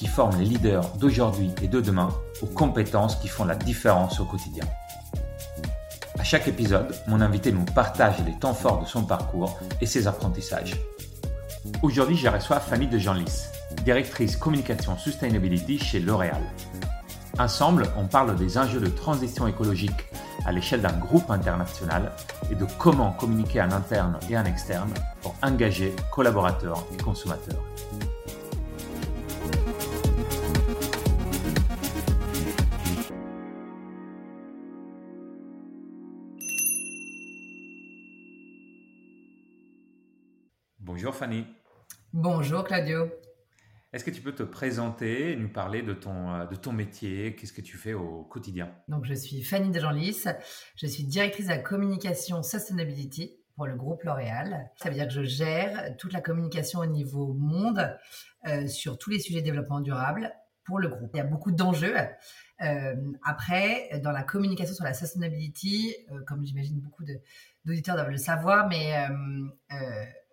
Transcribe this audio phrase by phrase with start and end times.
[0.00, 2.08] qui forme les leaders d'aujourd'hui et de demain
[2.40, 4.64] aux compétences qui font la différence au quotidien.
[6.18, 10.06] À chaque épisode, mon invité nous partage les temps forts de son parcours et ses
[10.06, 10.74] apprentissages.
[11.82, 13.42] Aujourd'hui, je reçois Fanny de Genlis,
[13.84, 16.40] directrice communication sustainability chez L'Oréal.
[17.38, 20.08] Ensemble, on parle des enjeux de transition écologique
[20.46, 22.12] à l'échelle d'un groupe international
[22.50, 27.62] et de comment communiquer en interne et en externe pour engager collaborateurs et consommateurs.
[41.20, 41.44] Fanny.
[42.14, 43.10] Bonjour Claudio.
[43.92, 47.36] Est-ce que tu peux te présenter et nous parler de ton, euh, de ton métier?
[47.36, 48.74] Qu'est-ce que tu fais au quotidien?
[48.88, 50.24] Donc, je suis Fanny Degenlis.
[50.76, 54.70] Je suis directrice de la communication Sustainability pour le groupe L'Oréal.
[54.76, 57.94] Ça veut dire que je gère toute la communication au niveau monde
[58.48, 60.32] euh, sur tous les sujets de développement durable
[60.64, 61.10] pour le groupe.
[61.12, 61.96] Il y a beaucoup d'enjeux.
[62.62, 62.94] Euh,
[63.26, 65.94] après, dans la communication sur la sustainability,
[66.26, 67.04] comme j'imagine beaucoup
[67.66, 68.94] d'auditeurs doivent le savoir, mais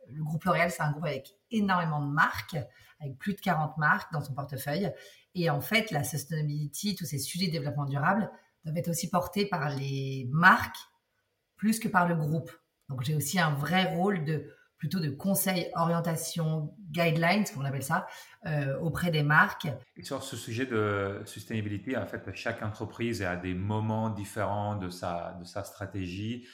[0.09, 2.57] le groupe L'Oréal, c'est un groupe avec énormément de marques
[2.99, 4.91] avec plus de 40 marques dans son portefeuille.
[5.35, 8.29] Et en fait, la sustainability, tous ces sujets de développement durable
[8.63, 10.77] doivent être aussi portés par les marques
[11.55, 12.51] plus que par le groupe.
[12.89, 17.83] Donc j'ai aussi un vrai rôle de plutôt de conseil, orientation, guidelines, comme on appelle
[17.83, 18.05] ça,
[18.45, 19.67] euh, auprès des marques.
[19.95, 24.89] Et sur ce sujet de sustainability, en fait, chaque entreprise a des moments différents de
[24.89, 26.47] sa, de sa stratégie.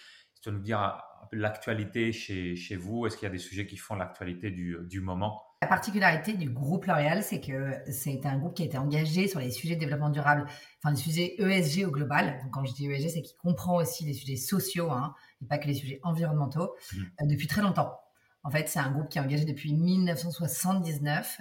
[0.43, 3.77] Tu peux nous dire l'actualité chez, chez vous Est-ce qu'il y a des sujets qui
[3.77, 5.41] font l'actualité du, du moment?
[5.61, 9.39] La particularité du groupe L'Oréal, c'est que c'est un groupe qui a été engagé sur
[9.39, 10.45] les sujets de développement durable,
[10.79, 12.41] enfin les sujets ESG au global.
[12.43, 15.57] Donc, quand je dis ESG, c'est qu'il comprend aussi les sujets sociaux hein, et pas
[15.59, 16.97] que les sujets environnementaux mmh.
[16.97, 17.97] euh, depuis très longtemps.
[18.43, 21.39] En fait, c'est un groupe qui est engagé depuis 1979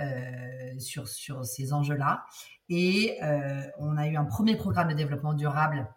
[0.00, 2.24] euh, sur, sur ces enjeux-là.
[2.68, 5.88] Et euh, on a eu un premier programme de développement durable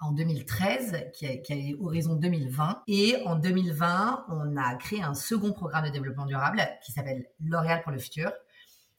[0.00, 2.82] en 2013, qui a, qui Horizon 2020.
[2.86, 7.82] Et en 2020, on a créé un second programme de développement durable qui s'appelle L'Oréal
[7.82, 8.32] pour le futur.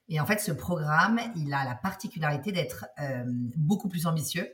[0.10, 3.24] Et en fait, ce programme, il a la particularité d'être euh,
[3.56, 4.50] beaucoup plus ambitieux.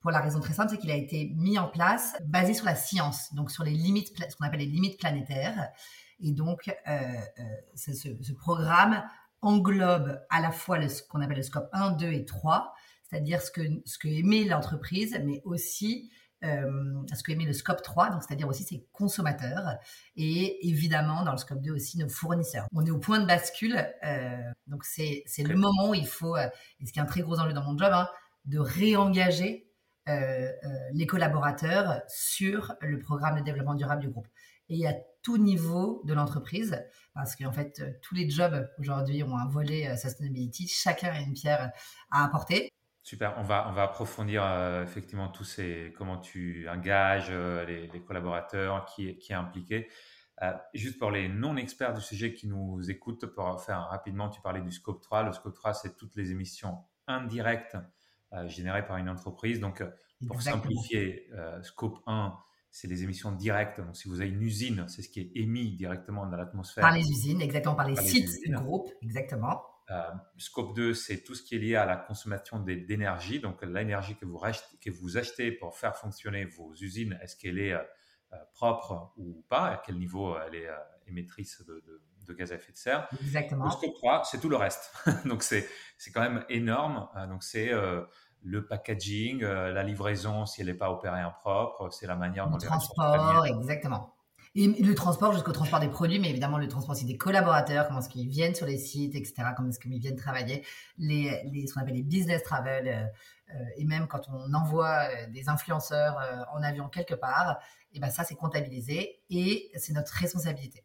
[0.00, 2.74] Pour la raison très simple, c'est qu'il a été mis en place basé sur la
[2.74, 5.68] science, donc sur les limites, ce qu'on appelle les limites planétaires.
[6.20, 6.92] Et donc, euh,
[7.38, 7.44] euh
[7.76, 9.02] ce, programme
[9.42, 12.74] englobe à la fois ce qu'on appelle le scope 1, 2 et 3,
[13.10, 16.10] c'est-à-dire ce que, ce que émet l'entreprise, mais aussi
[16.44, 19.76] euh, ce que émet le scope 3, donc c'est-à-dire aussi ses consommateurs,
[20.16, 22.66] et évidemment dans le scope 2 aussi nos fournisseurs.
[22.72, 26.48] On est au point de bascule, euh, donc c'est le moment où il faut, euh,
[26.80, 28.08] et ce qui est un très gros enjeu dans mon job, hein,
[28.46, 29.66] de réengager
[30.08, 30.50] euh,
[30.92, 34.28] les collaborateurs sur le programme de développement durable du groupe.
[34.70, 36.82] Et à tout niveau de l'entreprise,
[37.12, 41.70] parce qu'en fait, tous les jobs aujourd'hui ont un volet sustainability, chacun a une pierre
[42.10, 42.70] à apporter.
[43.02, 48.00] Super, on va, on va approfondir euh, effectivement tous ces, comment tu engages euh, les,
[48.02, 49.88] collaborateurs, qui, qui est impliqué.
[50.42, 54.60] Euh, juste pour les non-experts du sujet qui nous écoutent, pour faire rapidement, tu parlais
[54.60, 55.22] du scope 3.
[55.22, 57.76] Le scope 3, c'est toutes les émissions indirectes
[58.46, 59.58] générées par une entreprise.
[59.58, 59.82] Donc,
[60.26, 61.28] pour simplifier,
[61.62, 62.38] scope 1,
[62.70, 63.80] c'est les émissions directes.
[63.80, 66.82] Donc, si vous avez une usine, c'est ce qui est émis directement dans l'atmosphère.
[66.82, 69.60] Par les usines, exactement, par les sites du groupe, exactement.
[69.90, 70.02] Euh,
[70.36, 73.40] scope 2, c'est tout ce qui est lié à la consommation d'énergie.
[73.40, 77.58] Donc, l'énergie que vous, achetez, que vous achetez pour faire fonctionner vos usines, est-ce qu'elle
[77.58, 77.82] est, euh,
[78.32, 79.66] euh, propre ou pas?
[79.66, 80.68] À quel niveau elle est
[81.06, 83.08] émettrice de, gaz à effet de serre?
[83.20, 83.64] Exactement.
[83.64, 84.92] Le scope 3, c'est tout le reste.
[85.24, 85.66] donc, c'est
[86.14, 87.08] quand même énorme.
[87.28, 87.72] donc, c'est
[88.42, 92.56] le packaging, la livraison si elle n'est pas opérée en propre, c'est la manière dont
[92.56, 94.14] le transport, exactement.
[94.56, 98.00] Et le transport jusqu'au transport des produits, mais évidemment le transport aussi des collaborateurs, comment
[98.00, 100.64] est-ce qu'ils viennent sur les sites, etc., comment est-ce qu'ils viennent travailler,
[100.98, 105.48] ce qu'on appelle les business travel, euh, euh, et même quand on envoie euh, des
[105.48, 106.18] influenceurs
[106.52, 107.60] en avion quelque part,
[107.92, 110.84] et ben ça c'est comptabilisé et c'est notre responsabilité.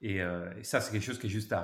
[0.00, 0.20] Et,
[0.62, 1.60] ça, c'est quelque chose qui jusqu'à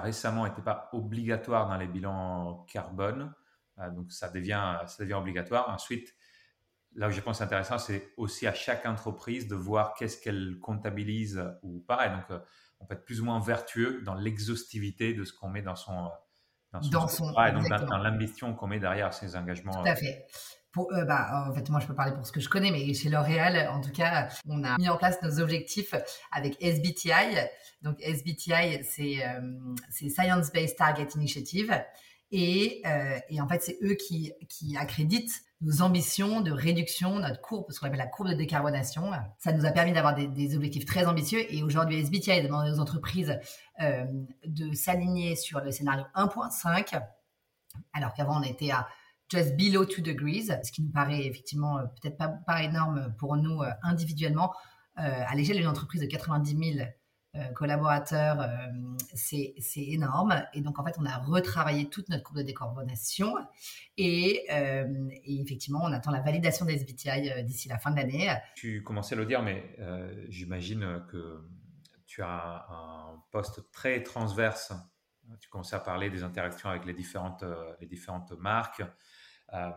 [0.00, 3.32] récemment n'était pas obligatoire dans les bilans carbone.
[3.92, 5.68] donc ça devient obligatoire.
[5.68, 6.16] Ensuite,
[6.94, 11.42] là où je pense intéressant, c'est aussi à chaque entreprise de voir qu'est-ce qu'elle comptabilise
[11.62, 12.06] ou pas.
[12.06, 12.38] Et donc, euh,
[12.80, 16.10] on peut être plus ou moins vertueux dans l'exhaustivité de ce qu'on met dans son,
[16.72, 19.82] dans son, donc dans, l'ambition qu'on met derrière ces engagements.
[19.82, 20.26] Tout à fait.
[20.72, 23.08] Pour, bah, en fait, moi, je peux parler pour ce que je connais, mais chez
[23.08, 25.94] L'Oréal, en tout cas, on a mis en place nos objectifs
[26.32, 27.38] avec SBTI.
[27.82, 31.80] Donc, SBTI, c'est Science Based Target Initiative.
[32.32, 37.40] Et, euh, et, en fait, c'est eux qui, qui accréditent nos ambitions de réduction, notre
[37.40, 39.10] courbe, ce qu'on appelle la courbe de décarbonation.
[39.38, 41.40] Ça nous a permis d'avoir des, objectifs très ambitieux.
[41.52, 43.38] Et aujourd'hui, SBTI demande aux entreprises
[43.80, 44.04] euh,
[44.46, 47.00] de s'aligner sur le scénario 1.5,
[47.92, 48.86] alors qu'avant, on était à
[49.30, 53.62] just below 2 degrees, ce qui nous paraît effectivement euh, peut-être pas, énorme pour nous
[53.62, 54.52] euh, individuellement.
[54.96, 56.88] À l'échelle d'une entreprise de 90 000 euh,
[57.54, 58.48] collaborateurs, euh,
[59.14, 60.44] c'est énorme.
[60.52, 63.34] Et donc, en fait, on a retravaillé toute notre courbe de décarbonation.
[63.96, 68.32] Et, euh, effectivement, on attend la validation des SBTI d'ici la fin de l'année.
[68.54, 69.76] Tu commençais à le dire, mais
[70.28, 71.44] j'imagine que
[72.06, 74.72] tu as un poste très transverse.
[75.40, 77.44] Tu commençais à parler des interactions avec les différentes,
[77.80, 78.82] les différentes marques.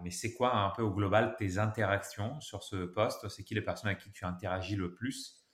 [0.04, 3.28] mais c'est quoi un peu au global tes interactions sur ce poste?
[3.30, 5.38] C'est qui les personnes avec qui tu interagis le plus?
[5.38, 5.47] euh,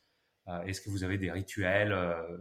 [0.66, 2.38] est-ce que vous avez des rituels euh,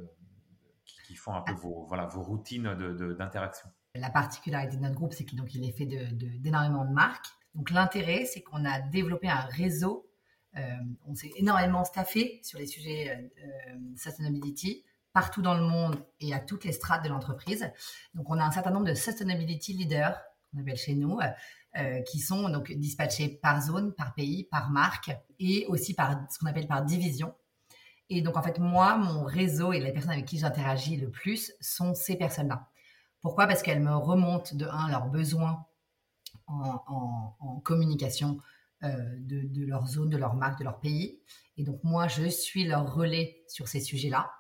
[0.85, 2.75] qui, font un peu vos, voilà, vos routines
[3.19, 3.69] d'interaction?
[3.95, 7.27] La particularité de notre groupe, c'est qu'il il est fait d'énormément de, de marques.
[7.55, 10.09] Donc l'intérêt, c'est qu'on a développé un réseau.
[10.57, 10.61] Euh,
[11.07, 16.41] on s'est énormément staffé sur les sujets euh, sustainability partout dans le monde et à
[16.41, 17.71] toutes les strates de l'entreprise.
[18.15, 20.19] Donc on a un certain nombre de sustainability leaders
[20.51, 21.19] qu'on appelle chez nous,
[21.77, 26.39] euh, qui sont donc dispatchés par zone, par pays, par marque et aussi par ce
[26.39, 27.35] qu'on appelle par division.
[28.15, 31.55] Et donc, en fait, moi, mon réseau et les personnes avec qui j'interagis le plus
[31.63, 32.69] sont ces personnes-là.
[33.23, 33.47] Pourquoi?
[33.47, 35.65] Parce qu'elles me remontent de un leurs besoins
[36.47, 38.39] en, communication
[38.83, 38.89] euh,
[39.21, 41.21] de, leur zone, de leur marque, de leur pays.
[41.57, 44.31] Et donc, moi, je suis leur relais sur ces sujets-là.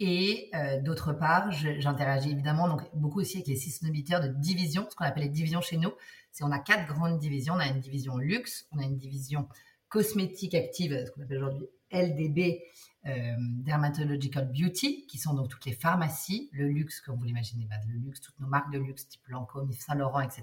[0.00, 4.96] Et euh, d'autre part, j'interagis évidemment donc beaucoup aussi avec les systémisateurs de division, ce
[4.96, 5.92] qu'on appelle les divisions chez nous.
[6.30, 7.54] C'est on a quatre grandes divisions.
[7.54, 9.48] On a une division luxe, on a une division
[9.88, 12.60] cosmétique active, ce qu'on appelle aujourd'hui LDB,
[13.06, 17.98] euh, Dermatological Beauty, qui sont donc toutes les pharmacies, le luxe, comme vous l'imaginez, le
[17.98, 20.42] luxe, toutes nos marques de luxe, type Lancôme, Yves Saint Laurent, etc.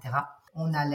[0.54, 0.86] On a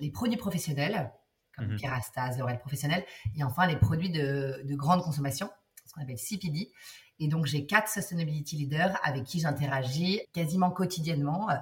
[0.00, 1.12] les produits professionnels,
[1.56, 3.04] comme mm Kerastase, L'Oréal Professionnel,
[3.36, 5.48] et enfin les produits de, grande consommation,
[5.86, 6.72] ce qu'on appelle CPD.
[7.20, 11.54] Et donc j'ai quatre sustainability leaders avec qui j'interagis quasiment quotidiennement euh,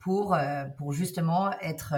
[0.00, 1.94] pour euh, pour justement être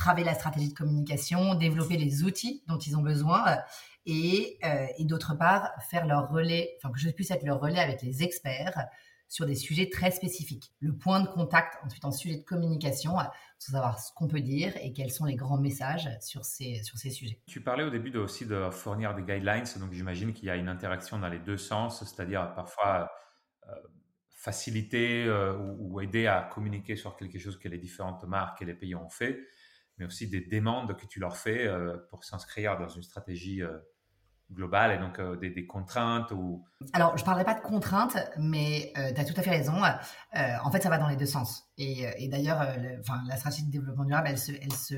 [0.00, 3.58] travailler la stratégie de communication, développer les outils dont ils ont besoin
[4.06, 7.78] et, euh, et d'autre part faire leur relais, enfin que je puisse être leur relais
[7.78, 8.86] avec les experts
[9.28, 10.72] sur des sujets très spécifiques.
[10.80, 14.72] Le point de contact ensuite en sujet de communication, pour savoir ce qu'on peut dire
[14.82, 17.38] et quels sont les grands messages sur ces, sur ces sujets.
[17.46, 20.56] Tu parlais au début de, aussi de fournir des guidelines, donc j'imagine qu'il y a
[20.56, 23.10] une interaction dans les deux sens, c'est-à-dire parfois
[23.68, 23.74] euh,
[24.40, 28.72] faciliter euh, ou, aider à communiquer sur quelque chose que les différentes marques et les
[28.72, 29.38] pays ont fait,
[30.00, 33.78] mais aussi des demandes que tu leur fais euh, pour s'inscrire dans une stratégie euh,
[34.50, 36.64] globale et donc euh, des, contraintes ou...
[36.94, 39.74] Alors, je ne parlerai pas de contraintes, mais tu as tout à fait raison.
[40.32, 41.70] en fait, ça va dans les deux sens.
[41.76, 42.66] Et, et d'ailleurs,
[43.28, 44.94] la stratégie de développement durable, elle se, elle se,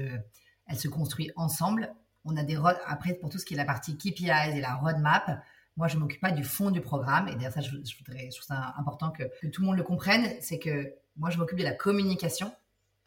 [0.69, 1.93] elle se construit ensemble.
[2.25, 2.57] On a des
[2.87, 5.43] après pour tout ce qui est la partie KPIs et la roadmap.
[5.77, 7.27] Moi, je m'occupe pas du fond du programme.
[7.29, 10.33] Et d'ailleurs, ça, je, voudrais, je trouve ça important que tout le monde le comprenne.
[10.41, 12.55] C'est que moi, je m'occupe de la communication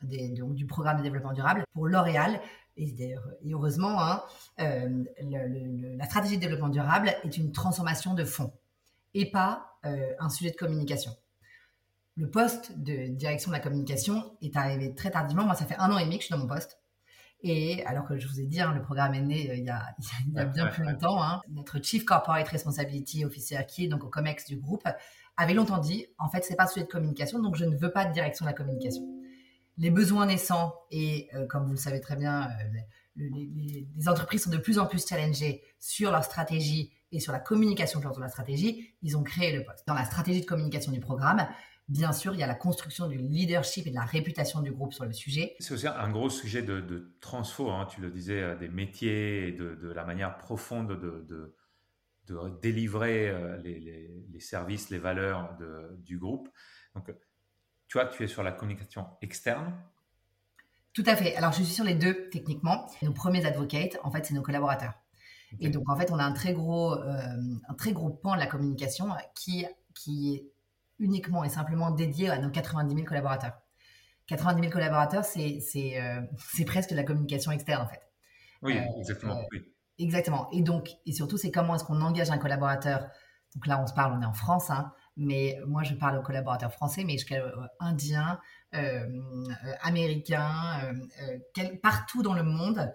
[0.01, 2.39] donc, du programme de développement durable pour L'Oréal.
[2.77, 4.23] Et, et heureusement, hein,
[4.59, 5.03] euh,
[5.97, 8.51] la stratégie de développement durable est une transformation de fond
[9.13, 11.11] et pas euh, un sujet de communication.
[12.17, 15.45] Le poste de direction de la communication est arrivé très tardivement.
[15.45, 16.79] Moi, ça fait un an et demi que je suis dans mon poste.
[17.41, 19.69] Et alors que je vous ai dit, hein, le programme est né euh, il, y
[19.69, 19.95] a,
[20.27, 21.21] il y a bien plus longtemps.
[21.23, 24.87] Hein, notre Chief Corporate Responsibility Officer, qui est donc au COMEX du groupe,
[25.37, 27.91] avait longtemps dit, en fait, c'est pas un sujet de communication, donc je ne veux
[27.91, 29.03] pas de direction de la communication
[29.77, 32.79] les besoins naissants et, euh, comme vous le savez très bien, euh,
[33.17, 38.00] les, entreprises sont de plus en plus challengées sur leur stratégie et sur la communication
[38.00, 38.94] de la stratégie.
[39.01, 39.88] Ils ont créé le poste.
[39.88, 41.48] Dans la stratégie de communication du programme,
[41.88, 44.94] bien sûr, il y a la construction du leadership et de la réputation du groupe
[44.94, 45.55] sur le sujet.
[45.60, 49.48] C'est aussi un gros sujet de, de transfo, hein, tu le disais, euh, des métiers
[49.48, 51.55] et de, la manière profonde de, de,
[52.27, 55.58] de délivrer les, les, les, services, les valeurs
[56.00, 56.50] du groupe.
[56.96, 57.10] Donc,
[57.87, 59.73] tu vois, tu es sur la communication externe.
[60.93, 61.35] Tout à fait.
[61.35, 62.89] Alors, je suis sur les deux techniquement.
[63.01, 64.93] Nos premiers advocates, en fait, c'est nos collaborateurs.
[65.59, 67.19] Et donc, en fait, on a un très gros, euh,
[67.67, 70.51] un très gros pan de la communication qui, qui est
[70.99, 73.53] uniquement et simplement dédié à nos 90 000 collaborateurs.
[74.27, 76.21] 90 000 collaborateurs, c'est c'est euh,
[76.53, 78.01] c'est presque de la communication externe en fait.
[78.61, 79.41] Oui, euh, exactement.
[79.51, 79.71] Oui.
[79.97, 80.49] Exactement.
[80.51, 83.07] Et donc, et surtout, c'est comment est-ce qu'on engage un collaborateur.
[83.55, 86.22] Donc là, on se parle, on est en France, hein, mais moi je parle aux
[86.22, 87.43] collaborateurs français, mais jusqu'à
[87.79, 88.39] indiens,
[89.81, 90.93] américains,
[91.81, 92.93] partout dans le monde,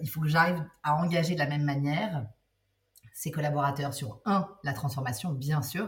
[0.00, 2.26] il faut que j'arrive à engager de la même manière
[3.12, 5.86] ses collaborateurs sur un, la transformation, bien sûr,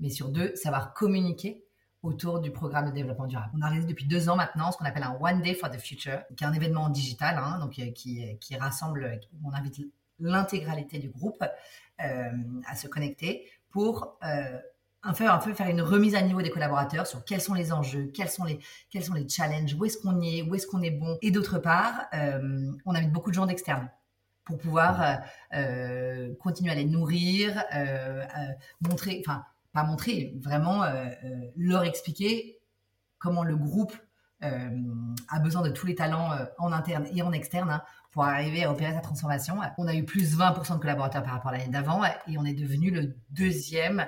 [0.00, 1.64] mais sur deux, savoir communiquer
[2.02, 3.52] autour du programme de développement durable.
[3.56, 5.78] On a réalisé depuis deux ans maintenant ce qu'on appelle un One Day for the
[5.78, 9.80] Future, qui est un événement digital, hein, donc euh, qui, rassemble, on invite
[10.20, 12.30] l'intégralité du groupe euh,
[12.66, 14.58] à se connecter pour euh,
[15.08, 17.72] un, peu, un peu faire une remise à niveau des collaborateurs sur quels sont les
[17.72, 18.58] enjeux, quels sont les,
[18.90, 21.18] quels sont les challenges, où est-ce qu'on y est, où est-ce qu'on est bon.
[21.22, 23.90] Et d'autre part, euh, on invite beaucoup de gens d'externes
[24.44, 25.20] pour pouvoir
[25.54, 27.62] euh, continuer à les nourrir,
[28.80, 32.58] montrer, enfin pas montrer, vraiment euh, euh, leur expliquer
[33.18, 33.96] comment le groupe
[34.42, 34.70] euh,
[35.28, 38.70] a besoin de tous les talents en interne et en externe hein, pour arriver à
[38.70, 39.58] opérer sa transformation.
[39.76, 42.54] On a eu plus 20% de collaborateurs par rapport à l'année d'avant et on est
[42.54, 44.06] devenu le deuxième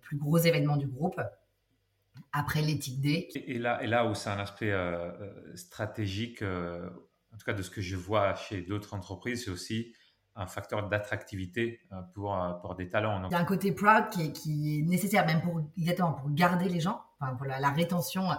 [0.00, 1.20] plus gros événement du groupe
[2.32, 3.28] après l'éthique D.
[3.34, 4.72] Et, là, et là où c'est un aspect
[5.54, 9.92] stratégique, en tout cas de ce que je vois chez d'autres entreprises, c'est aussi
[10.34, 13.22] un facteur d'attractivité euh, pour, euh, pour des talents.
[13.28, 16.30] Il y a un côté proud qui est, qui est nécessaire même pour, exactement, pour
[16.30, 18.30] garder les gens, enfin, pour la, rétention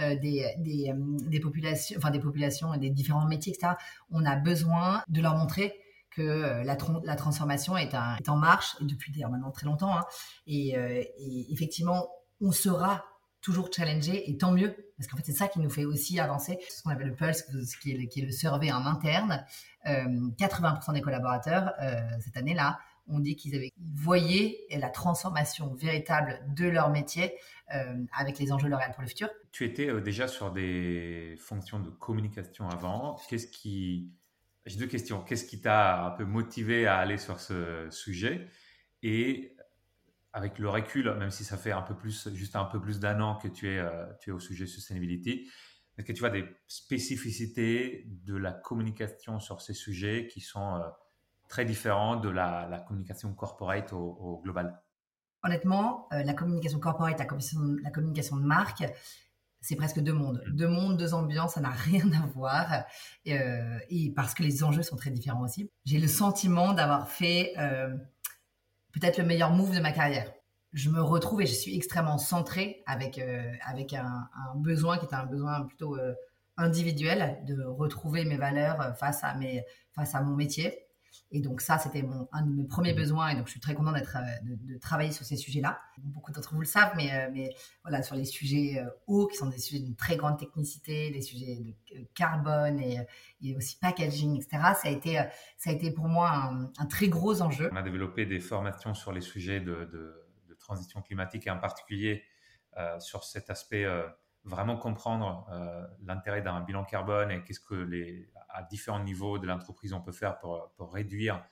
[0.00, 3.74] euh, des, des, des, populations, enfin des populations, des différents métiers, etc.
[4.10, 5.74] On a besoin de leur montrer
[6.14, 9.96] que la, la transformation est, un, est, en marche, depuis d'ailleurs maintenant très longtemps.
[9.96, 10.04] Hein,
[10.46, 12.08] et, et effectivement,
[12.40, 13.04] on sera
[13.42, 16.58] toujours challenger et tant mieux parce qu'en fait c'est ça qui nous fait aussi avancer
[16.70, 17.42] ce qu'on appelle le pulse
[17.82, 19.44] qui est le, qui est le survey en interne
[19.84, 22.78] 80% euh, des collaborateurs euh, cette année-là
[23.08, 27.34] ont dit qu'ils avaient voyé la transformation véritable de leur métier
[27.74, 29.28] euh, avec les enjeux L'Oréal pour le futur.
[29.50, 33.18] Tu étais déjà sur des fonctions de communication avant.
[33.28, 34.12] Qu'est-ce qui
[34.66, 35.22] j'ai deux questions.
[35.22, 38.48] Qu'est-ce qui t'a un peu motivé à aller sur ce sujet?
[39.02, 39.56] Et
[40.32, 43.20] avec le recul, même si ça fait un peu plus, juste un peu plus d'un
[43.20, 45.50] an que tu es, euh, tu es au sujet sustainability,
[45.98, 50.88] est-ce que tu vois des spécificités de la communication sur ces sujets qui sont euh,
[51.48, 54.80] très différentes de la, communication corporate au, global?
[55.42, 58.84] Honnêtement, euh, la communication corporate, la communication, la communication de marque,
[59.62, 60.42] c'est presque deux mondes.
[60.46, 60.56] Mm.
[60.56, 62.84] Deux mondes, deux ambiances, ça n'a rien à voir.
[63.24, 65.70] et parce que les enjeux sont très différents aussi.
[65.86, 67.54] J'ai le sentiment d'avoir fait
[68.92, 70.30] peut-être le meilleur move de ma carrière.
[70.72, 75.14] Je me retrouve et je suis extrêmement centrée avec, euh, avec un, besoin qui est
[75.14, 76.14] un besoin plutôt euh,
[76.56, 79.64] individuel de retrouver mes valeurs euh, face à, mes,
[79.94, 80.81] face à mon métier.
[81.30, 83.28] Et donc ça, c'était mon, un de mes premiers besoins.
[83.28, 85.80] Et donc je suis très contente d'être, euh, de, travailler sur ces sujets-là.
[85.98, 89.36] Beaucoup d'entre vous le savent, mais, euh, mais voilà, sur les sujets euh, hauts, qui
[89.36, 92.98] sont des sujets d'une très grande technicité, les sujets de carbone et,
[93.42, 94.74] et aussi packaging, etc.
[94.74, 95.14] Ça a été,
[95.56, 97.70] ça a été pour moi un, très gros enjeu.
[97.72, 100.18] On a développé des formations sur les sujets de, de,
[100.58, 102.22] transition climatique et en particulier
[103.00, 103.84] sur cet aspect
[104.44, 105.50] vraiment comprendre
[106.04, 110.12] l'intérêt d'un bilan carbone et qu'est-ce que les, à différents niveaux de l'entreprise on peut
[110.12, 111.44] faire pour, pour réduire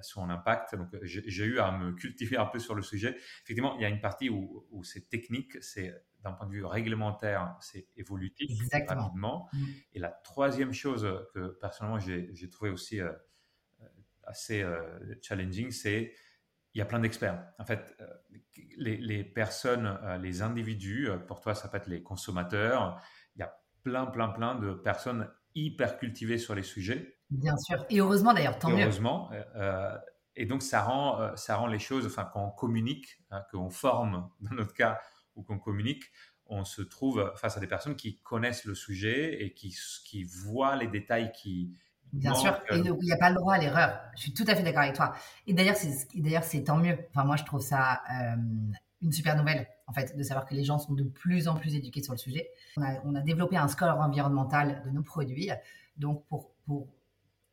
[0.00, 0.74] son impact.
[0.74, 3.16] Donc, j'ai eu à me cultiver un peu sur le sujet.
[3.44, 5.94] Effectivement, il y a une partie où, où c'est technique, c'est
[6.24, 8.50] d'un point de vue réglementaire, c'est évolutif
[8.88, 9.48] rapidement.
[9.52, 9.64] Mm.
[9.92, 13.12] Et la troisième chose que personnellement j'ai trouvé aussi euh,
[14.24, 14.82] assez euh,
[15.22, 16.14] challenging, c'est
[16.72, 17.46] il y a plein d'experts.
[17.58, 18.06] En fait, euh,
[18.78, 23.00] les, les, personnes, les individus, pour toi, ça peut être les consommateurs.
[23.36, 27.18] Il y a plein, plein, plein de personnes hyper cultivé sur les sujets.
[27.30, 27.84] Bien sûr.
[27.90, 28.82] Et heureusement d'ailleurs, tant mieux.
[28.82, 29.30] Heureusement.
[29.56, 29.96] Euh,
[30.36, 33.70] et donc, ça rend, euh, ça rend les choses, enfin, quand on communique, hein, qu'on
[33.70, 35.00] forme, dans notre cas,
[35.36, 36.04] ou qu'on communique,
[36.46, 40.76] on se trouve face à des personnes qui connaissent le sujet et qui, qui voient
[40.76, 41.76] les détails qui.
[42.12, 42.60] Bien sûr.
[42.70, 43.98] Et il n'y a pas le droit à l'erreur.
[44.14, 45.14] Je suis tout à fait d'accord avec toi.
[45.48, 46.96] Et d'ailleurs, c'est, d'ailleurs, c'est tant mieux.
[47.10, 48.36] Enfin, moi, je trouve ça euh,
[49.02, 51.74] une super nouvelle, en fait, de savoir que les gens sont de plus en plus
[51.74, 52.48] éduqués sur le sujet.
[52.76, 55.50] On a, on a développé un score environnemental de nos produits,
[55.96, 56.88] donc pour, pour,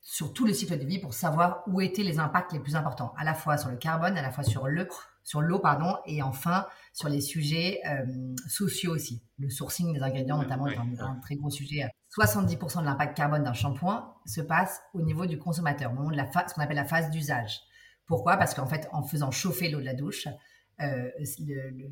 [0.01, 3.13] sur tout le cycle de vie, pour savoir où étaient les impacts les plus importants,
[3.17, 4.87] à la fois sur le carbone, à la fois sur le
[5.23, 8.05] sur l'eau, pardon, et enfin sur les sujets euh,
[8.47, 9.21] sociaux aussi.
[9.37, 11.87] Le sourcing des ingrédients, notamment, est un, très gros sujet.
[12.17, 16.17] 70% de l'impact carbone d'un shampoing se passe au niveau du consommateur, au moment de
[16.17, 17.61] la ce qu'on appelle la phase d'usage.
[18.07, 18.37] Pourquoi?
[18.37, 20.27] Parce qu'en fait, en faisant chauffer l'eau de la douche,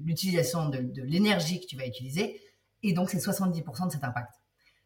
[0.04, 2.42] l'utilisation de, l'énergie que tu vas utiliser,
[2.84, 4.34] et donc c'est 70% de cet impact.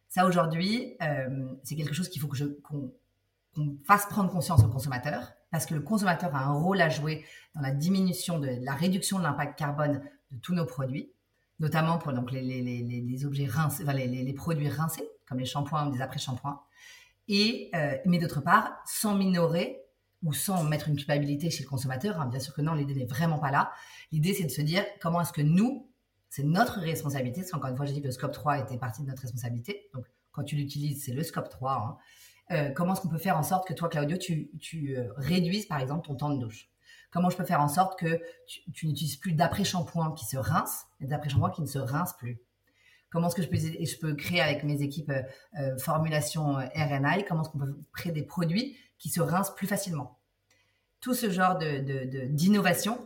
[0.10, 2.30] Ça aujourd'hui, euh, c'est quelque chose qu'il faut
[2.62, 7.26] qu'on fasse prendre conscience au consommateur, parce que le consommateur a un rôle à jouer
[7.56, 11.12] dans la diminution de la réduction de l'impact carbone de tous nos produits,
[11.60, 15.92] notamment pour donc les, les, les, objets rincés, les, produits rincés, comme les shampoings ou
[15.92, 16.60] des après-shampoings.
[17.28, 19.83] Et, euh, mais d'autre part, sans minorer
[20.24, 22.20] ou sans mettre une culpabilité chez le consommateur.
[22.20, 22.28] Hein.
[22.28, 23.72] Bien sûr que non, l'idée n'est vraiment pas là.
[24.12, 25.90] L'idée, c'est de se dire comment est-ce que nous,
[26.30, 29.04] c'est notre responsabilité, parce qu'encore une fois, j'ai dit que le scope 3 était partie
[29.04, 29.90] de notre responsabilité.
[29.94, 31.72] Donc, quand tu l'utilises, c'est le scope 3.
[31.74, 31.98] Hein.
[32.52, 34.50] Euh, comment est-ce qu'on peut faire en sorte que toi, Claudio, tu,
[34.98, 36.70] euh, réduises, par exemple, ton temps de douche?
[37.12, 41.08] Comment je peux faire en sorte que tu, n'utilises plus d'après-shampoing qui se rince, mais
[41.08, 42.40] d'après-shampoing qui ne se rince plus?
[43.12, 47.44] Comment est-ce que je peux, je peux créer avec mes équipes euh, formulation RNI Comment
[47.44, 50.18] est-ce qu'on peut créer des produits qui se rincent plus facilement
[51.02, 53.02] Tout ce genre d'innovation, de,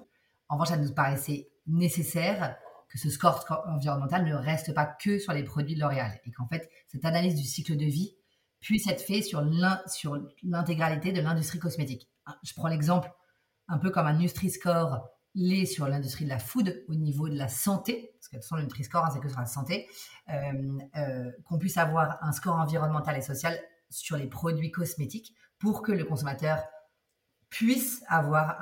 [0.47, 2.55] en revanche, ça nous paraissait nécessaire
[2.87, 6.47] que ce score environnemental ne reste pas que sur les produits de L'Oréal et qu'en
[6.47, 8.15] fait, cette analyse du cycle de vie
[8.59, 9.41] puisse être faite sur
[10.43, 12.07] l'intégralité de l'industrie cosmétique.
[12.43, 13.11] Je prends l'exemple
[13.67, 17.47] un peu comme un Nutri-Score l'est sur l'industrie de la food au niveau de la
[17.47, 19.87] santé, parce que de toute façon, le Nutri-Score, hein, c'est que sur la santé,
[20.29, 25.81] euh, euh, qu'on puisse avoir un score environnemental et social sur les produits cosmétiques pour
[25.81, 26.63] que le consommateur
[27.49, 28.57] puisse avoir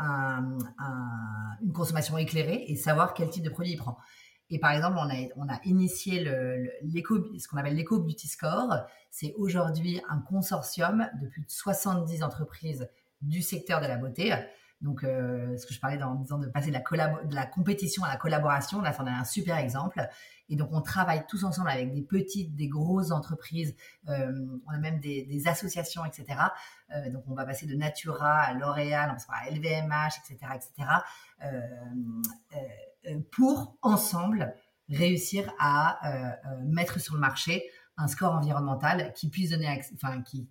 [1.62, 3.98] une consommation éclairée et savoir quel type de produit il prend.
[4.52, 4.98] Et par exemple,
[5.38, 6.70] on a, initié le,
[7.40, 8.86] ce qu'on appelle l'éco Beauty Score.
[9.10, 12.88] C'est aujourd'hui un consortium de plus de 70 entreprises
[13.22, 14.34] du secteur de la beauté.
[14.86, 16.77] Donc, euh, ce que je parlais en disant de passer de
[17.34, 20.00] la, compétition à la collaboration, là, on a un super exemple.
[20.48, 23.75] Et donc, on travaille tous ensemble avec des petites, des grosses entreprises.
[24.10, 24.32] Euh,
[24.68, 26.39] on a même des, associations, etc.
[26.94, 30.88] Euh, donc, on va passer de Natura à L'Oréal, on à LVMH, etc., etc.
[33.32, 34.54] pour ensemble
[34.88, 36.00] réussir à
[36.63, 37.63] mettre sur le marché
[37.98, 40.50] un score environnemental qui puisse donner, enfin, qui,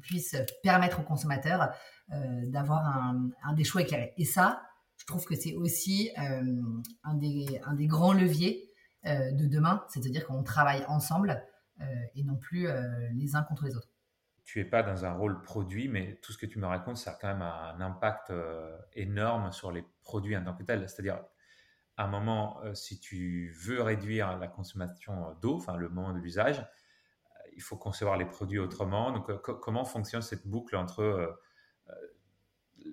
[0.00, 1.70] puisse permettre aux consommateurs
[2.08, 4.12] d'avoir un, un, des choix éclairés.
[4.16, 4.62] Et ça,
[4.96, 8.70] je trouve que c'est aussi un, des, un des grands leviers
[9.06, 11.42] euh, de demain, c'est-à-dire qu'on travaille ensemble
[11.80, 13.88] euh, et non plus euh, les uns contre les autres.
[14.44, 17.12] Tu es pas dans un rôle produit, mais tout ce que tu me racontes, ça
[17.12, 18.30] a quand même un impact
[18.92, 20.86] énorme sur les produits en tant que tels.
[20.86, 21.22] C'est-à-dire,
[21.96, 26.66] à un moment, si tu veux réduire la consommation d'eau, enfin le moment de l'usage,
[27.54, 29.12] il faut concevoir les produits autrement.
[29.12, 31.38] Donc, comment fonctionne cette boucle entre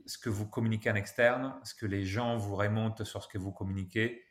[0.06, 3.38] ce que vous communiquez en externe, ce que les gens vous remontent sur ce que
[3.38, 4.24] vous communiquez,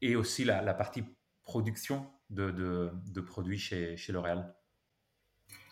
[0.00, 1.04] et aussi la, partie
[1.44, 2.92] production de,
[3.26, 4.54] produits chez, L'Oréal?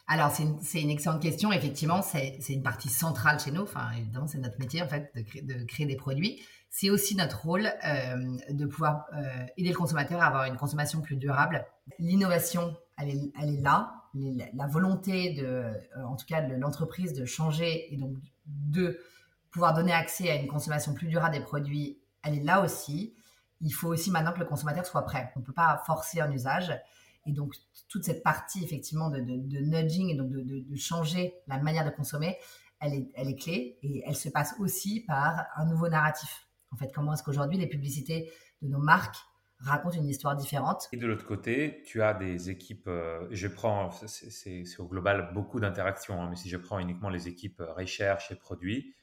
[0.07, 1.53] Alors, c'est une, excellente question.
[1.53, 3.63] Effectivement, c'est une partie centrale chez nous.
[3.63, 6.43] Enfin, évidemment, c'est notre métier, en fait, de, créer, de créer des produits.
[6.69, 11.01] C'est aussi notre rôle euh, de pouvoir euh, aider le consommateur à avoir une consommation
[11.01, 11.67] plus durable.
[11.99, 13.95] L'innovation, elle est, là.
[14.55, 18.99] La volonté, de, euh, en tout cas, de l'entreprise de changer et donc de
[19.51, 23.15] pouvoir donner accès à une consommation plus durable des produits, elle est là aussi
[23.61, 25.33] il faut aussi maintenant que le consommateur soit prêt.
[25.37, 26.73] On ne peut pas forcer un usage.
[27.27, 27.55] Et donc,
[27.89, 32.39] toute cette partie, effectivement, de, nudging et donc de, changer la manière de consommer,
[32.81, 33.79] elle est, elle est clé.
[33.83, 36.47] Et elle se passe aussi par un nouveau narratif.
[36.73, 38.33] En fait, comment est-ce qu'aujourd'hui, les publicités
[38.63, 39.19] de nos marques
[39.63, 43.91] racontent une histoire différente Et de l'autre côté, tu as des équipes, euh, je prends,
[43.91, 48.31] c'est au global beaucoup d'interactions, hein, mais si je prends uniquement les équipes euh, recherche
[48.31, 48.95] et produits,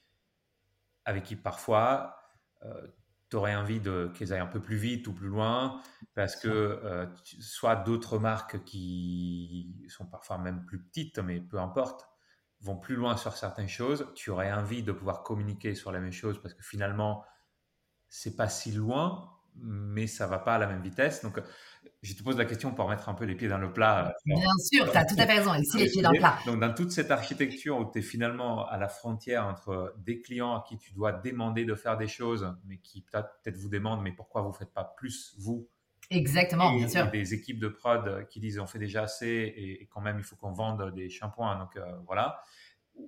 [1.06, 2.17] avec qui parfois,
[2.63, 2.88] euh,
[3.30, 3.82] tu aurais envie
[4.13, 5.82] qu'ils aillent un peu plus vite ou plus loin,
[6.13, 7.06] parce que euh,
[7.39, 12.08] soit d'autres marques qui sont parfois même plus petites, mais peu importe,
[12.62, 14.08] vont plus loin sur certaines choses.
[14.15, 17.24] Tu aurais envie de pouvoir communiquer sur la même chose parce que finalement,
[18.10, 21.22] c'est pas si loin, mais ça va pas à la même vitesse.
[21.22, 21.39] Donc,
[22.02, 24.13] je te pose la question pour mettre un peu les pieds dans le plat.
[24.26, 26.38] Bien sûr, tu as tout à fait raison, ici les pieds dans le plat.
[26.46, 30.56] Donc, dans toute cette architecture où tu es finalement à la frontière entre des clients
[30.56, 34.12] à qui tu dois demander de faire des choses, mais qui peut-être vous demandent, mais
[34.12, 35.67] pourquoi vous ne faites pas plus, vous?
[36.10, 37.12] Exactement, et, bien sûr.
[37.12, 40.38] des équipes de prod qui disent on fait déjà assez et, quand même il faut
[40.38, 41.58] qu'on vende des shampoings.
[41.58, 42.41] Donc, euh, voilà.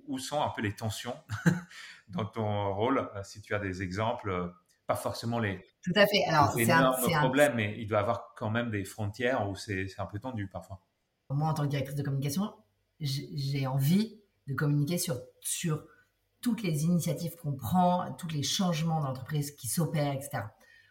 [0.06, 1.16] Où sont un peu les tensions
[2.08, 3.10] dans ton rôle?
[3.24, 4.52] Si tu as des exemples
[4.90, 6.24] pas forcément les, Tout à fait.
[6.24, 9.86] Alors, c'est un, problème, mais il doit y avoir quand même des frontières où c'est
[9.98, 10.80] un peu tendu parfois.
[11.30, 12.52] Moi, en tant que directrice de communication,
[12.98, 15.84] j'ai envie de communiquer sur, sur
[16.40, 20.42] toutes les initiatives qu'on prend, tous les changements dans l'entreprise qui s'opèrent, etc.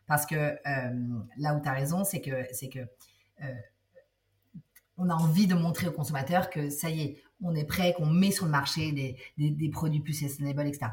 [0.07, 2.79] Parce que euh, là où tu as raison, c'est que, c'est que
[3.43, 3.53] euh,
[4.97, 8.05] on a envie de montrer aux consommateurs que ça y est, on est prêt, qu'on
[8.05, 10.87] met sur le marché des, des, des produits plus sustainable, etc.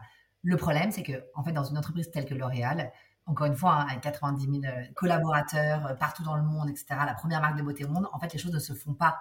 [0.46, 2.92] Le problème, c'est que, en fait, dans une entreprise telle que L'Oréal,
[3.26, 6.86] encore une fois, hein, avec 90 000 euh, collaborateurs euh, partout dans le monde, etc.,
[7.04, 9.18] la première marque de beauté au monde, en fait, les choses ne se font pas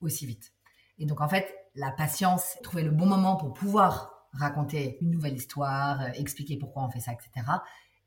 [0.00, 0.54] aussi vite.
[0.96, 5.34] Et donc, en fait, la patience, trouver le bon moment pour pouvoir raconter une nouvelle
[5.34, 7.46] histoire, euh, expliquer pourquoi on fait ça, etc.,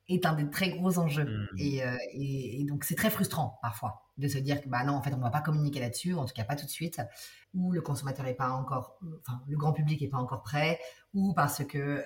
[0.07, 1.25] est un des très gros enjeux.
[1.25, 1.57] Mmh.
[1.57, 5.17] Et, donc, c'est très frustrant parfois de se dire que bah non, en fait, on
[5.17, 7.01] ne va pas communiquer là-dessus, en tout cas pas tout de suite,
[7.53, 10.79] ou le consommateur n'est pas encore, enfin, le grand public n'est pas encore prêt,
[11.13, 12.03] ou parce que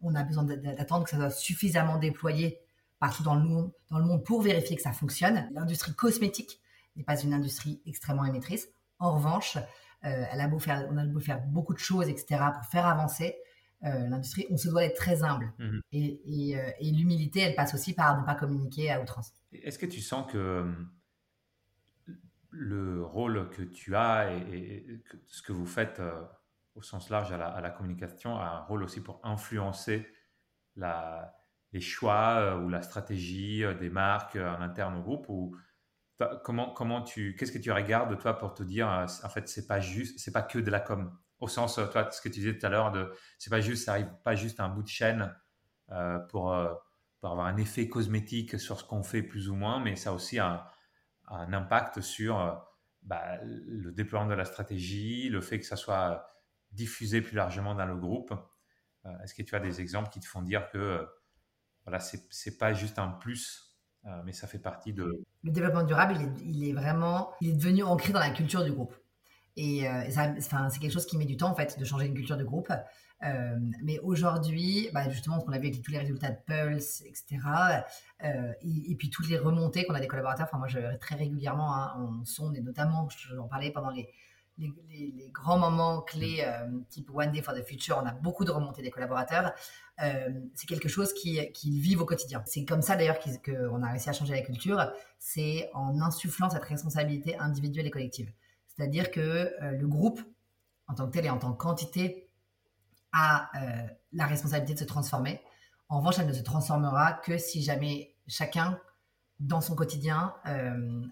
[0.00, 2.58] on a besoin d'attendre que ça soit suffisamment déployé
[2.98, 5.48] partout dans le monde, dans le monde pour vérifier que ça fonctionne.
[5.52, 6.60] L'industrie cosmétique
[6.96, 8.68] n'est pas une industrie extrêmement émettrice.
[8.98, 9.56] En revanche,
[10.00, 13.36] elle a beau faire, on a beau faire beaucoup de choses, etc., pour faire avancer
[13.84, 15.52] euh, l'industrie, on se doit être très humble.
[15.58, 15.80] Mhm.
[15.92, 19.32] Et, euh, et, l'humilité, elle passe aussi par ne pas communiquer à outrance.
[19.52, 20.72] Est-ce que tu sens que euh,
[22.50, 26.00] le rôle que tu as et, ce que vous faites
[26.74, 30.06] au sens large à la, à la, communication a un rôle aussi pour influencer
[30.76, 31.34] la,
[31.72, 35.56] les choix ou la stratégie des marques en interne au groupe ou
[36.44, 39.80] comment, comment tu, qu'est-ce que tu regardes toi pour te dire en fait c'est pas
[39.80, 41.16] juste, c'est pas que de la com?
[41.42, 43.84] Au sens, euh, toi, ce que tu disais tout à l'heure, de c'est pas juste,
[43.84, 45.34] ça arrive pas juste à un bout de chaîne
[45.90, 46.72] euh, pour, euh,
[47.20, 50.12] pour, avoir un effet cosmétique sur ce qu'on fait plus ou moins, mais ça a
[50.12, 50.64] aussi un,
[51.28, 52.62] impact sur
[53.02, 56.28] bah, le déploiement de la stratégie, le fait que ça soit
[56.72, 58.34] diffusé plus largement dans le groupe.
[59.22, 61.08] Est-ce que tu as des exemples qui te font dire que
[61.84, 63.78] voilà, c'est pas juste un plus,
[64.24, 65.24] mais ça fait partie de...
[65.42, 68.62] Le développement durable, il est, il est vraiment, il est devenu ancré dans la culture
[68.62, 68.94] du groupe.
[69.56, 72.36] Et euh, c'est quelque chose qui met du temps, en fait, de changer une culture
[72.36, 72.72] de groupe.
[73.22, 77.02] Euh, mais aujourd'hui, bah, justement, ce qu'on a vu avec tous les résultats de Pulse,
[77.02, 77.38] etc.,
[78.24, 81.74] euh, et, puis toutes les remontées qu'on a des collaborateurs, enfin, moi, je, très régulièrement,
[81.74, 84.08] hein, on sonde, et notamment, j'en parlais pendant les,
[84.58, 86.44] les, les, grands moments clés,
[86.88, 89.52] type One Day for the Future, on a beaucoup de remontées des collaborateurs.
[89.98, 92.42] c'est quelque chose qu'ils qui vivent au quotidien.
[92.46, 94.92] C'est comme ça, d'ailleurs, qu'on a réussi à changer la culture.
[95.18, 98.32] C'est en insufflant cette responsabilité individuelle et collective.
[98.76, 100.20] C'est-à-dire que euh, le groupe,
[100.88, 102.30] en tant que tel et en tant que quantité,
[103.12, 105.40] a euh, la responsabilité de se transformer.
[105.88, 108.78] En revanche, elle ne se transformera que si jamais chacun,
[109.40, 111.02] dans son quotidien, euh,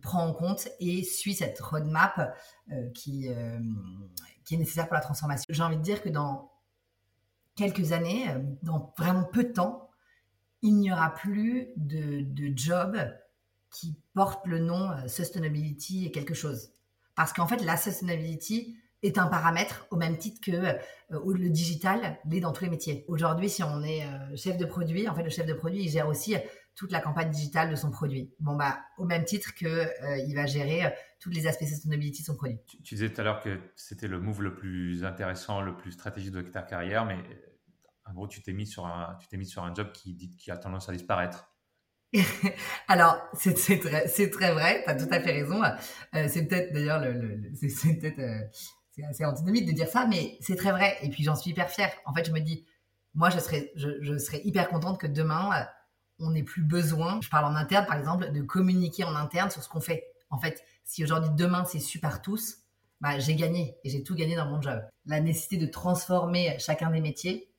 [0.00, 2.34] prend en compte et suit cette roadmap
[2.94, 3.28] qui,
[4.44, 5.46] qui est nécessaire pour la transformation.
[5.48, 6.52] J'ai envie de dire que dans
[7.56, 8.24] quelques années,
[8.62, 9.90] dans vraiment peu de temps,
[10.62, 12.96] il n'y aura plus de, de job
[13.70, 16.72] qui porte le nom euh, sustainability et quelque chose.
[17.14, 20.74] Parce qu'en fait, la sustainability est un paramètre au même titre que euh,
[21.10, 23.04] le digital l'est dans tous les métiers.
[23.08, 25.88] Aujourd'hui, si on est euh, chef de produit, en fait, le chef de produit, il
[25.88, 26.34] gère aussi
[26.74, 28.32] toute la campagne digitale de son produit.
[28.40, 29.86] Bon, bah, au même titre que
[30.26, 32.58] il va gérer tous les aspects sustainability de son produit.
[32.84, 36.30] Tu, disais tout à l'heure que c'était le move le plus intéressant, le plus stratégique
[36.30, 37.18] de ta carrière, mais
[38.06, 40.56] en gros, tu t'es mis sur un, tu t'es mis sur un job qui a
[40.56, 41.50] tendance à disparaître.
[42.88, 45.62] Alors, c'est très, vrai, tu as tout à fait raison.
[45.62, 50.56] Euh, c'est peut-être d'ailleurs, le, c'est peut-être euh, assez antinomique de dire ça, mais c'est
[50.56, 50.96] très vrai.
[51.02, 51.92] Et puis j'en suis hyper fière.
[52.06, 52.66] En fait, je me dis,
[53.14, 55.64] moi, je serais, je, serais hyper contente que demain, euh,
[56.18, 59.62] on n'ait plus besoin, je parle en interne par exemple, de communiquer en interne sur
[59.62, 60.04] ce qu'on fait.
[60.28, 62.58] En fait, si aujourd'hui, demain, c'est super tous,
[63.00, 64.80] bah, j'ai gagné et j'ai tout gagné dans mon job.
[65.06, 67.50] La nécessité de transformer chacun des métiers,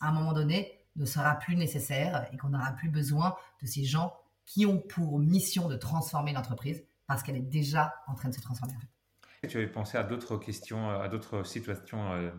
[0.00, 3.84] à un moment donné, ne sera plus nécessaire et qu'on n'aura plus besoin de ces
[3.84, 8.34] gens qui ont pour mission de transformer l'entreprise parce qu'elle est déjà en train de
[8.34, 8.74] se transformer.
[9.48, 12.30] Tu avais pensé à d'autres questions, à d'autres situations euh,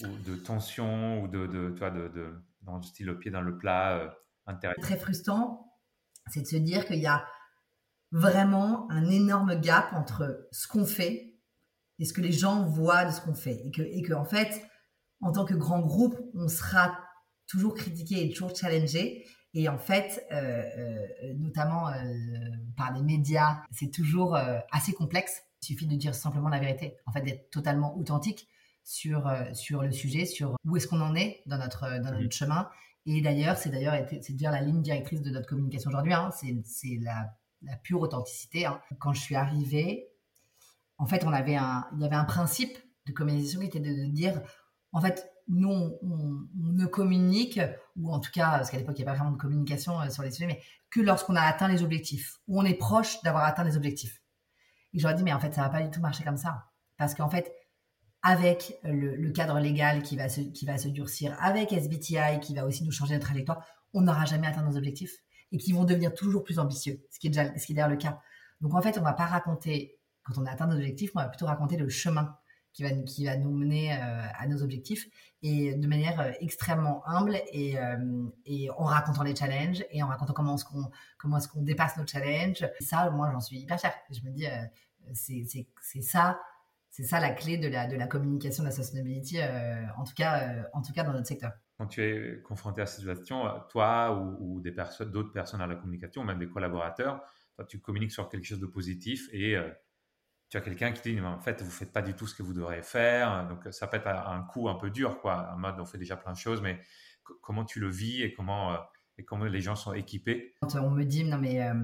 [0.00, 3.58] de tension ou de, de, toi, de, de, dans le style le pied dans le
[3.58, 4.08] plat euh,
[4.46, 4.80] intéressant.
[4.82, 5.76] Très frustrant,
[6.28, 7.26] c'est de se dire qu'il y a
[8.12, 11.34] vraiment un énorme gap entre ce qu'on fait
[11.98, 13.60] et ce que les gens voient de ce qu'on fait.
[13.64, 14.64] Et que, et que, en fait,
[15.20, 16.98] en tant que grand groupe, on sera
[17.50, 19.26] toujours critiqué et toujours challengé.
[19.52, 21.94] Et en fait, euh, euh, notamment euh,
[22.76, 24.38] par les médias, c'est toujours
[24.70, 25.42] assez complexe.
[25.62, 28.48] Il suffit de dire simplement la vérité, en fait, d'être totalement authentique
[28.84, 32.68] sur, sur le sujet, sur où est-ce qu'on en est dans notre, dans notre chemin.
[33.04, 36.14] Et d'ailleurs, c'est d'ailleurs c'est dire la ligne directrice de notre communication aujourd'hui.
[36.14, 36.30] Hein.
[36.64, 38.66] c'est la, la, pure authenticité.
[38.66, 38.80] Hein.
[38.98, 40.08] Quand je suis arrivée,
[40.96, 44.10] en fait, on avait un, il y avait un principe de communication qui était de
[44.10, 44.40] dire,
[44.92, 47.60] en fait, nous, on, ne communique,
[47.96, 50.08] ou en tout cas, parce qu'à l'époque, il n'y avait pas vraiment de communication euh,
[50.08, 53.44] sur les sujets, mais que lorsqu'on a atteint les objectifs, ou on est proche d'avoir
[53.44, 54.22] atteint les objectifs.
[54.94, 56.66] Et j'aurais dit, mais en fait, ça va pas du tout marcher comme ça.
[56.96, 57.52] Parce qu'en fait,
[58.22, 63.14] avec le, cadre légal qui va, se, durcir, avec SBTI qui va aussi nous changer
[63.14, 65.16] notre trajectoire, on n'aura jamais atteint nos objectifs
[65.52, 67.90] et qui vont devenir toujours plus ambitieux, ce qui est déjà ce qui est d'ailleurs
[67.90, 68.20] le cas.
[68.60, 71.28] Donc en fait, on va pas raconter, quand on a atteint nos objectifs, on va
[71.28, 72.36] plutôt raconter le chemin
[72.72, 73.96] qui va, qui va nous mener euh,
[74.38, 75.08] à nos objectifs
[75.42, 80.08] et de manière euh, extrêmement humble et, euh, et en racontant les challenges et en
[80.08, 82.66] racontant comment est-ce qu'on est-ce dépasse nos challenges.
[82.80, 83.94] ça, moi, j'en suis hyper fière.
[84.10, 84.46] Je me dis,
[85.14, 86.40] c'est ça,
[86.90, 89.38] c'est ça la clé de la, de la communication de la sustainability,
[89.96, 91.52] en, tout cas, en tout cas dans notre secteur.
[91.78, 95.76] quand tu es confronté à cette situation, toi ou, des personnes, d'autres personnes à la
[95.76, 97.22] communication, même des collaborateurs,
[97.56, 99.56] toi, tu communiques sur quelque chose de positif et
[100.50, 102.42] tu as quelqu'un qui dit, mais en fait, vous faites pas du tout ce que
[102.42, 103.46] vous devriez faire.
[103.48, 105.52] Donc, ça peut être un coup un peu dur, quoi.
[105.54, 106.80] En mode, on fait déjà plein de choses, mais
[107.40, 108.76] comment tu le vis et comment, euh,
[109.16, 110.54] et comment les gens sont équipés?
[110.60, 111.74] Quand on me dit, non, mais euh,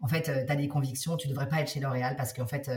[0.00, 2.70] en fait, tu as des convictions, tu devrais pas être chez L'Oréal parce qu'en fait,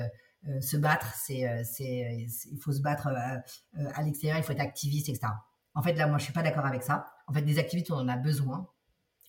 [0.61, 5.27] se battre, c'est, c'est, il faut se battre à l'extérieur, il faut être activiste, etc.
[5.73, 7.05] En fait, là, moi, je suis pas d'accord avec ça.
[7.27, 8.67] En fait, des activistes, on en a besoin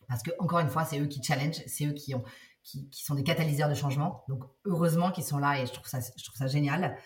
[0.08, 2.24] parce que encore une fois, c'est eux qui challenge, c'est eux qui ont,
[2.64, 4.24] qui, sont des catalyseurs de changement.
[4.28, 6.96] Donc, heureusement qu'ils sont là et je trouve ça, génial.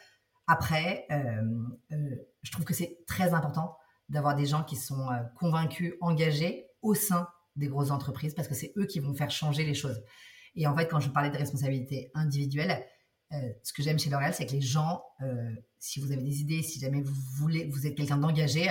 [0.46, 1.42] Après, euh,
[1.92, 3.76] euh, je trouve que c'est très important
[4.08, 8.54] d'avoir des gens qui sont euh, convaincus, engagés au sein des grosses entreprises parce que
[8.54, 10.00] c'est eux qui vont faire changer les choses.
[10.54, 12.84] Et en fait, quand je parlais de responsabilité individuelle,
[13.62, 15.04] ce que j'aime chez L'Oréal, c'est que les gens,
[15.78, 18.66] si vous avez des idées, si jamais vous voulez, vous êtes quelqu'un d'engagé,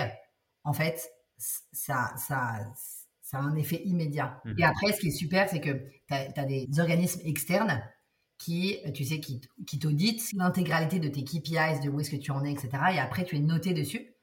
[0.64, 2.58] en fait, ça, ça,
[3.28, 4.40] ça a un effet immédiat.
[4.46, 4.54] Mhm.
[4.56, 7.82] Et après, ce qui est super, c'est que tu as, des organismes externes
[8.38, 12.30] qui, tu sais, qui, qui t'auditent l'intégralité de tes KPIs, de où est-ce que tu
[12.30, 12.70] en es, etc.
[12.94, 14.14] Et après, tu es noté dessus.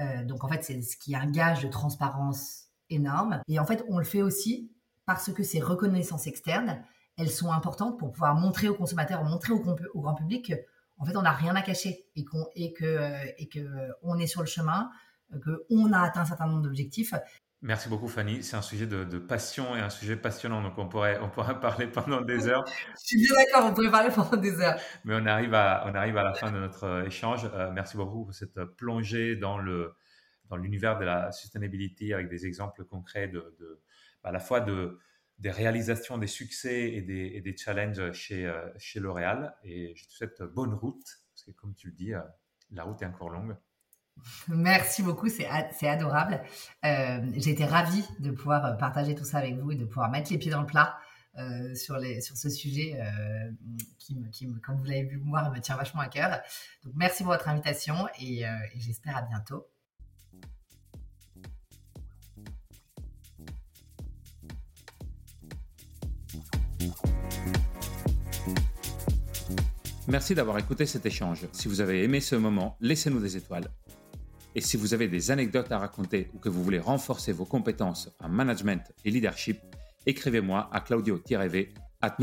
[0.00, 3.42] Euh, donc, en fait, c'est ce qui est un gage de transparence énorme.
[3.48, 4.72] Et en fait, on le fait aussi
[5.04, 6.82] parce que ces reconnaissances externes,
[7.18, 10.54] elles sont importantes pour pouvoir montrer aux consommateurs, montrer au, au grand public
[10.96, 13.92] qu'en fait, on n'a rien à cacher et, qu'on et que, euh, et que euh,
[14.02, 14.90] on est sur le chemin,
[15.44, 17.12] qu'on a atteint un certain nombre d'objectifs.
[17.64, 18.42] Merci beaucoup Fanny.
[18.42, 21.86] C'est un sujet de, passion et un sujet passionnant, donc on pourrait, on pourrait parler
[21.86, 22.62] pendant des heures.
[22.66, 24.78] Je suis bien d'accord, on pourrait parler pendant des heures.
[25.06, 27.48] Mais on arrive à, on arrive à la fin de notre euh, échange.
[27.54, 29.94] Euh, merci beaucoup pour cette plongée dans le
[30.50, 33.80] dans l'univers de la sustainability avec des exemples concrets de, de
[34.24, 34.98] à la fois de
[35.38, 39.56] des réalisations, des succès et des, et des challenges chez, euh, chez L'Oréal.
[39.64, 42.12] Et je te souhaite bonne route, parce que comme tu le dis,
[42.72, 43.56] la route est encore longue.
[44.48, 45.46] Merci beaucoup, c'est
[45.86, 46.42] adorable.
[46.84, 50.10] Euh, J'ai été ravie de pouvoir euh, partager tout ça avec vous et de pouvoir
[50.10, 50.96] mettre les pieds dans le plat
[51.38, 52.98] euh, sur, les, sur ce sujet
[53.98, 56.40] qui, me, qui me, comme vous l'avez vu moi, me tient vachement à cœur.
[56.84, 58.44] Donc merci pour votre invitation et
[58.76, 59.66] j'espère à bientôt.
[70.06, 71.46] Merci d'avoir écouté cet échange.
[71.52, 73.70] Si vous avez aimé ce moment, laissez-nous des étoiles
[74.54, 78.10] et si vous avez des anecdotes à raconter ou que vous voulez renforcer vos compétences
[78.20, 79.58] en management et leadership,
[80.06, 82.16] écrivez-moi à claudio-v at.